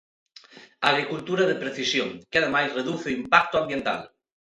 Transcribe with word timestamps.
Agricultura 0.91 1.43
de 1.49 1.59
precisión, 1.63 2.09
que 2.29 2.37
ademais 2.39 2.73
reduce 2.79 3.07
o 3.09 3.17
impacto 3.21 3.55
ambiental. 3.57 4.01